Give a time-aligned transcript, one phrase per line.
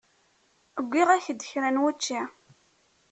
[0.81, 2.21] Uwiɣ-ak-d kra n wučči.